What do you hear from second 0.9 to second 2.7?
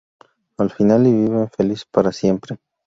y viven felices para siempre